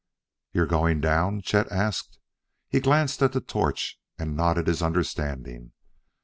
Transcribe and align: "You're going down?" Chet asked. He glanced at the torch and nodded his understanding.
"You're 0.51 0.65
going 0.65 0.99
down?" 0.99 1.41
Chet 1.43 1.71
asked. 1.71 2.17
He 2.67 2.79
glanced 2.79 3.21
at 3.21 3.33
the 3.33 3.39
torch 3.39 3.99
and 4.17 4.35
nodded 4.35 4.65
his 4.65 4.81
understanding. 4.81 5.73